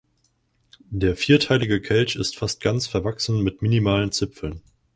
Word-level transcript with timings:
Der 0.89 1.15
vierteilige 1.15 1.79
Kelch 1.79 2.15
ist 2.15 2.35
fast 2.35 2.59
ganz 2.59 2.87
verwachsen 2.87 3.43
mit 3.43 3.61
minimalen 3.61 4.11
Zipfeln. 4.11 4.63